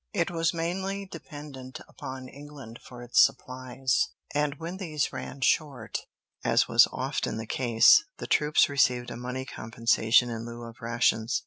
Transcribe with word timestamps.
It 0.13 0.31
was 0.31 0.51
mainly 0.51 1.05
dependent 1.05 1.79
upon 1.87 2.27
England 2.27 2.79
for 2.81 3.03
its 3.03 3.21
supplies, 3.23 4.07
and 4.33 4.55
when 4.55 4.77
these 4.77 5.13
ran 5.13 5.41
short, 5.41 6.07
as 6.43 6.67
was 6.67 6.87
often 6.91 7.37
the 7.37 7.45
case, 7.45 8.03
the 8.17 8.25
troops 8.25 8.67
received 8.67 9.11
a 9.11 9.15
money 9.15 9.45
compensation 9.45 10.31
in 10.31 10.43
lieu 10.43 10.63
of 10.63 10.81
rations. 10.81 11.39